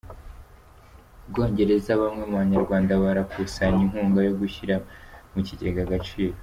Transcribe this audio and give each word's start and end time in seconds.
U 1.25 1.27
Bwongereza, 1.29 1.99
Bamwe 2.01 2.23
mu 2.29 2.35
Banyarwanda 2.41 3.01
barakusanya 3.03 3.79
inkunga 3.85 4.19
yo 4.27 4.33
gushyira 4.41 4.75
mu 5.33 5.39
kigega 5.47 5.81
Agaciro 5.87 6.35